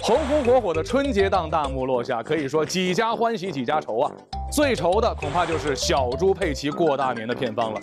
[0.00, 4.10] 红红火火的春节档大幕落下，可以说几家欢喜几家愁啊。
[4.50, 7.80] 最愁的恐怕就是小猪佩奇过大年的片方了。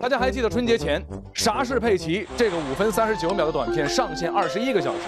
[0.00, 1.00] 大家还记得春节前
[1.34, 5.00] 《啥是佩奇》这个五分三十九秒的短片上线二十一个小时，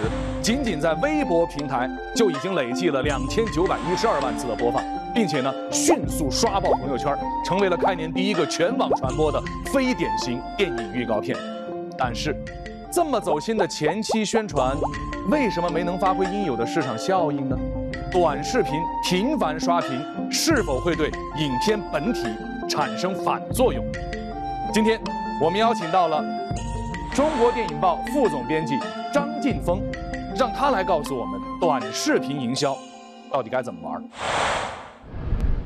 [0.42, 4.82] 仅仅在微博平台就已经累计了两千九百一十二万次的播放，
[5.14, 9.40] 并且呢迅速刷爆朋友圈，成为了开年第一个全网传播的
[9.72, 11.36] 非典型电影预告片。
[11.96, 12.34] 但是，
[12.94, 14.72] 这么走心的前期宣传，
[15.28, 17.58] 为什么没能发挥应有的市场效应呢？
[18.12, 22.22] 短视频频繁刷屏是否会对影片本体
[22.68, 23.84] 产生反作用？
[24.72, 25.00] 今天
[25.42, 26.22] 我们邀请到了
[27.12, 28.78] 中国电影报副总编辑
[29.12, 29.82] 张晋峰，
[30.36, 32.78] 让他来告诉我们短视频营销
[33.28, 34.00] 到底该怎么玩。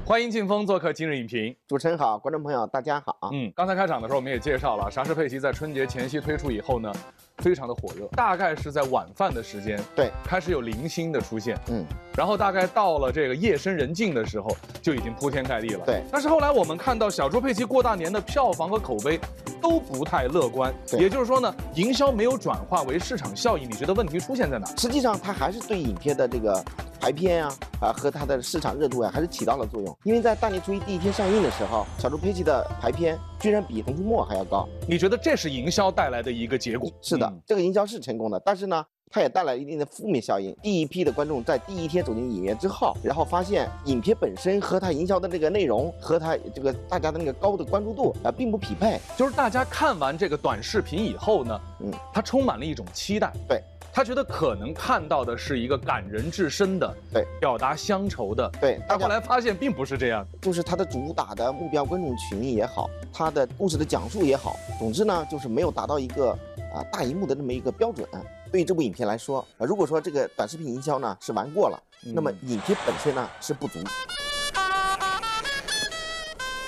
[0.07, 1.55] 欢迎晋峰做客今日影评。
[1.67, 3.15] 主持人好，观众朋友大家好。
[3.31, 6.91] 嗯，刚才开场的时候我们也介绍了，《啥是佩奇》在春节前夕推出以后呢，
[7.39, 11.85] 非常的火热，大概是在晚饭的时间，对，开始有零星的出现，嗯，
[12.17, 14.49] 然后大概到了这个夜深人静的时候，
[14.83, 16.03] 就已经铺天盖地了，对。
[16.11, 19.19] 但是后来我们看到《小猪佩奇》过大年的票房和口碑
[19.61, 24.67] 都不太乐观，对也就是说呢，营销没有转化为市场效应，你觉得问题出现在哪？
[24.77, 26.65] 实际上它还是对影片的这个
[27.01, 29.99] 排片啊啊和它的市场热度啊还是起到了作用。
[30.05, 34.69] 因为在大年初一第一天上映的时候，小猪佩奇的排片居然比《熊出没》还要高。
[34.87, 36.91] 你觉得这是营销带来的一个结果？
[37.01, 38.85] 是的，嗯这个营销是成功的，但是呢。
[39.11, 40.55] 它也带来一定的负面效应。
[40.63, 48.99] 第一批的观众在第一天走进影院之后，然后发现影片本身和它营销的这个内容和它这个大家的那个高的关注度啊，并不匹配。
[49.17, 60.27] 就是大家看完这个短视频以后呢，嗯，他充满了一种期待，对他觉得可能看到的是一个感人至深的，对，表达乡愁的，对，大家但后来发现并不是这样。
[60.41, 66.31] 就是它的主打的目标观众群也好，它的故事的讲述也好，总之呢，就是没有达到一个
[66.73, 68.07] 啊、大荧幕的那么一个标准。
[68.51, 73.79] 对于这部影片来说，啊，如果说这个短视频营销呢是玩过了，那么影片本身呢是不足。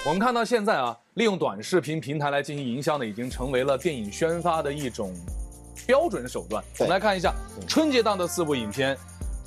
[0.06, 5.14] 我们看到现在啊，利用短视频平台来进行营销呢，已经成为了电影宣发的一种
[5.86, 6.62] 标准手段。
[6.78, 7.34] 我们来看一下
[7.66, 8.96] 春节档的四部影片。《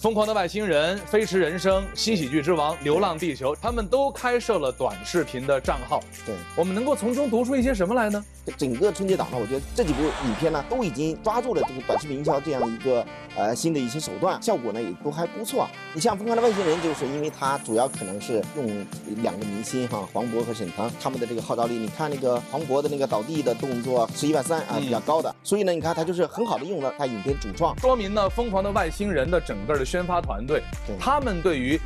[0.04, 6.04] 疯狂的外星人》《飞驰人生》《新喜剧之王》《流浪地球》，他们都开设了短视频的账号。
[6.26, 8.22] 对，我们能够从中读出一些什么来呢？
[8.58, 13.06] 整个春节档呢，我觉得这几部影片呢，都已经抓住了这个短视频营销这样一个
[13.38, 15.66] 呃新的一些手段，效果呢也都还不错。
[15.94, 18.86] 你像《疯狂的外星人》，就是因为它主要可能是用
[19.22, 21.76] 两个明星哈，黄渤和沈腾他们的这个号召力。
[21.76, 27.74] 你看那个黄渤的那个倒地的动作，十一万三啊，比较高的，所以呢，你看他就是很好的用了他影片主创。
[27.80, 31.80] 说明呢，《疯狂的外星人》的整个的宣发团队，对他们对于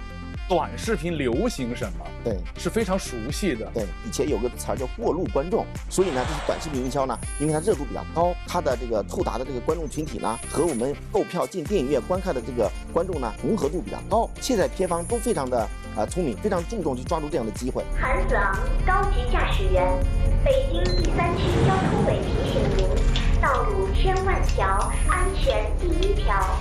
[0.48, 3.70] 短视频流行什么对是非常熟悉的。
[3.74, 14.30] 对，以前有个词儿叫过路观众，所以呢，就是短视频营销呢，因为它热度比较高，它的这个触达的这个观众群体呢，和我们购票进电影院观看的这个观众呢，融合度比较高。
[14.40, 15.68] 现在片方都非常的
[15.98, 17.84] 呃聪明，非常注重去抓住这样的机会。
[18.00, 19.84] 韩子昂，高级驾驶员，
[20.46, 22.88] 北京第三区交通委提醒您：
[23.42, 24.66] 道路千万条，
[25.10, 26.58] 安全第一条，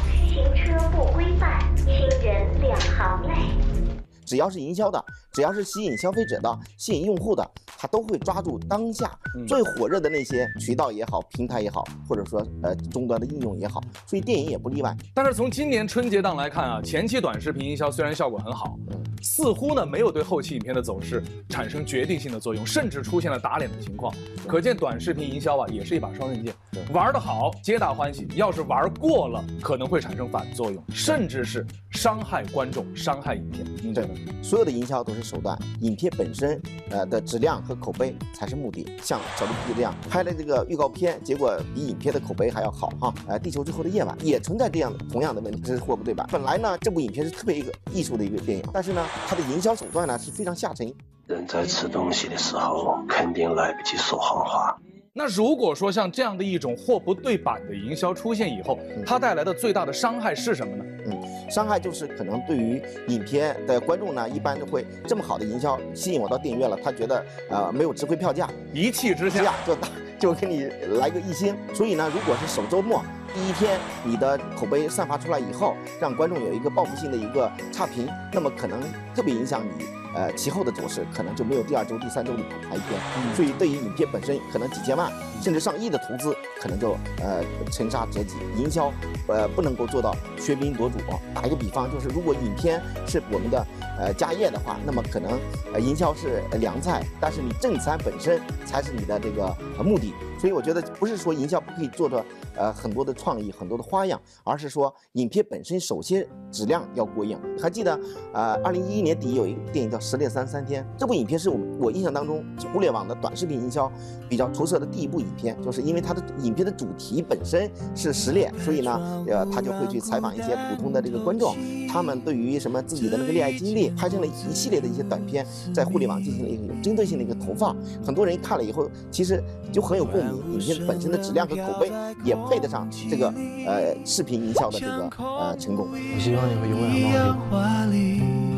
[4.27, 9.47] 只要是营销的，只要是吸引消费者的、吸引用户的，他都会抓住当下嗯。
[9.47, 14.95] 最火热的那些渠道也好、平台也好，或者说呃终端的应用也好，所以电影也不例外。
[15.15, 18.77] 但是从今年春节档来看啊，前期短视频营销虽然效果很好，
[19.23, 24.13] 似乎呢没有对后期影片的走势产生决定性的作用，甚至出现了打脸的情况。
[24.47, 26.55] 可见短视频营销啊也是一把双刃剑，
[26.93, 33.65] 玩得好皆大欢喜，要是玩过了可能会产生反作用，甚至是伤害观众、伤害影片。
[33.83, 34.09] 您觉得？
[34.43, 36.61] 所有的营销都是手段，影片本身
[36.91, 38.87] 呃的质量和口碑才是目的。
[39.03, 43.13] 像小猪佩奇这样拍了这个预告片，结果比影片的口碑还要好哈。
[43.27, 46.27] 呃，地球最后的夜晚也存在这样的同样的问题，这是货不对版。
[46.31, 50.93] 本来呢，这部影片是特别一个艺术的一个电影，但是呢，它的营销手段呢是非常下沉。
[51.27, 54.77] 人在吃东西的时候，肯定来不及说谎话。
[55.13, 60.85] 那如果说像这样的一种货不对版的营销出现以后，它带来的最大的伤害是什么呢？
[61.07, 69.89] 嗯，伤害就是可能对于影片的观众呢，一般都会这么好的营销吸引我到电影院了，他觉得呃没有值回票价，一气之下就打
[70.19, 70.65] 就给你
[70.99, 71.57] 来个一星。
[71.75, 73.03] 所以呢，如果是首周末
[73.37, 78.81] 第一天你的口碑散发出来以后，让观众有一个报复性的一个差评，那么可能
[79.15, 79.85] 特别影响你
[80.17, 82.99] 呃，其后的走势可能就没有第二周、第三周里头拍片。
[83.35, 88.35] 所以对于影片本身，可能几千万甚至上亿的投资，可能就呃沉沙折戟。
[88.57, 88.91] 营销
[89.29, 90.97] 呃不能够做到喧宾夺主。
[91.35, 93.67] 打一个比方，就是如果影片是我们的
[93.99, 95.39] 呃家业的话，那么可能
[95.75, 99.55] 呃营销是凉菜，但是你正餐本身才是你的这个
[99.85, 100.15] 目的。
[100.41, 102.25] 所以我觉得不是说营销不可以做着
[102.57, 107.39] 呃很多的创意、很多的花样，而是说影片本身首先质量要过硬。
[107.61, 107.99] 还记得
[108.33, 113.91] 呃二零一一年底有一个电影叫《十猎三三天》，这部影片是我我印象当中互联网的短视频营销
[114.29, 121.57] 比较出色的第一部影片，就是因为它的影片的主题本身是失恋，所以呢呃他就会去采访一些普通的这个观众，
[121.89, 125.45] 他们对于什么自己的那个恋爱经历，拍成了一系列的一些短片，
[125.75, 129.43] 在互联网进行了一个有针对性的一个投放，很多人看了以后其实
[129.73, 130.37] 就很有共鸣。
[130.53, 131.91] 影片本身的质量和口碑
[132.23, 133.29] 也配得上这个
[133.67, 135.89] 呃视频营销的这个呃成功。
[135.91, 138.56] 我希望你会永远忘记。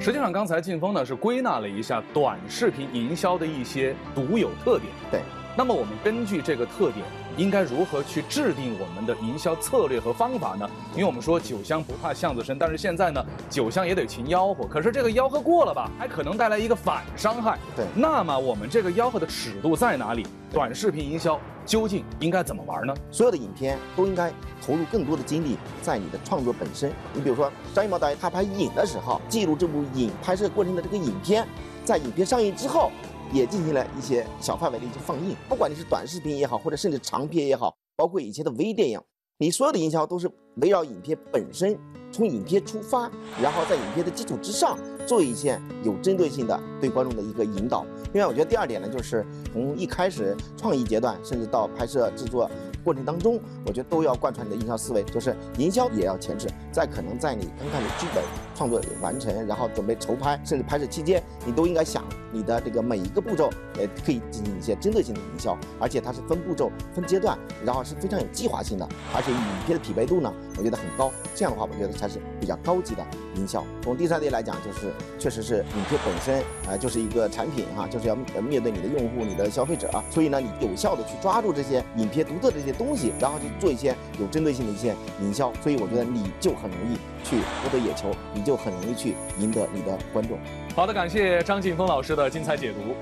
[0.00, 4.90] 实际上，刚才晋峰呢是归纳了一下短视频营销的一些独有特点。
[5.10, 5.20] 对，
[5.54, 7.04] 那么我们根据这个特点。
[7.36, 10.68] 应该如何去制定我们的营销策略和方法呢？
[10.92, 14.66] 因为我们说酒香不怕巷子深，但是现在呢，酒香也得勤吆喝。
[14.66, 17.58] 可是这个吆喝过了吧，还可能带来一个反伤害。
[17.76, 20.26] 对，那么我们这个吆喝的尺度在哪里？
[20.52, 22.92] 短视频营销究竟应该怎么玩呢？
[23.10, 26.92] 所有的影片都应该投入更多的精力在你的创作本身。
[27.14, 31.46] 你比如说张艺谋导演他拍影的时候，记录这部影拍摄过程的这个影片，
[31.84, 32.90] 在影片上映之后。
[33.32, 39.00] 也进行了一些小范围的一些放映，不管你是短视频也好，或者甚至长片也好，包括以前的微电影，
[39.38, 41.78] 你所有的营销都是围绕影片本身，
[42.10, 43.10] 从影片出发，
[43.40, 47.86] 然后在影片的基础之上做一些有针对性的对观众的一个引导。
[48.12, 52.50] 另外，我觉得第二点呢，就是从一开始创意阶段，甚至到拍摄制作。
[52.82, 56.48] 过程当中，我觉得都要贯穿你的营销思维，就是营销也要前置。
[56.72, 58.22] 在可能在你刚开始剧本
[58.54, 71.10] 创作完成，然后准备筹拍，甚至拍摄期间，你都应该想你的这个每一个步骤，呃，可以进行一些针对性的营销，而且它是分步骤、分阶段，然后是非常有计划性的，而且影片的匹配度呢，我觉得很高。
[71.34, 73.04] 这样的话，我觉得才是比较高级的
[73.36, 73.64] 营销。
[73.82, 82.69] 从第三点来讲，就是确实是影片本身，呃，就是一个产品哈，就是要面对你的用户、你的消费者，所以呢，你有效的去抓住这些影片独特的这些。
[82.72, 90.38] 东西，然后去做一些有针对性的一些营销，所以我觉得你就很容易去获得眼球，你就很容易去赢得你的观众。
[90.74, 92.94] 好的，感谢张劲峰老师的精彩解读。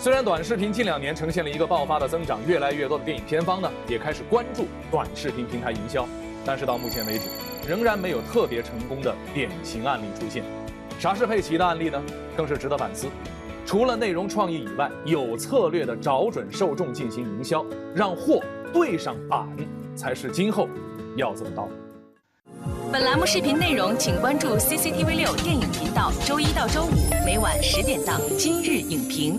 [0.00, 6.06] 虽然短视频近两年呈现了一个爆发的增长，越来越多的电影片方呢也开始关注短视频平台营销，
[6.44, 7.28] 但是到目前为止，
[7.68, 10.44] 仍然没有特别成功的典型案例出现。
[11.00, 12.00] 啥是佩奇的案例呢？
[12.36, 13.08] 更是值得反思。
[13.66, 17.64] 除了内容创意以外，有策略的找准受众进行营销，
[17.94, 18.40] 让货。
[18.72, 19.46] 对上板
[19.96, 20.68] 才是今后
[21.16, 21.72] 要走的道路。
[22.90, 26.90] 本栏目视频内容，请关注 CCTV 六电影频道，周一到周五
[27.24, 29.38] 每晚十点档《今日影评》。